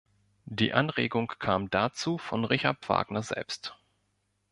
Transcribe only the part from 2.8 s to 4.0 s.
Wagner selbst.